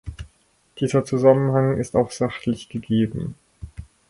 Dieser 0.79 1.05
Zusammenhang 1.05 1.77
ist 1.77 1.95
auch 1.95 2.09
sachlich 2.11 2.69
gegeben. 2.69 3.35